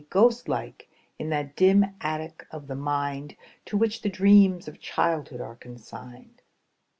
Ghost 0.09 0.49
like, 0.49 0.89
in 1.19 1.29
that 1.29 1.55
dim 1.55 1.85
attic 2.01 2.47
of 2.49 2.65
the 2.65 2.73
mind 2.75 3.35
To 3.65 3.77
which 3.77 4.01
the 4.01 4.09
dreams 4.09 4.67
of 4.67 4.79
childhood 4.79 5.41
are 5.41 5.55
consigned. 5.55 6.41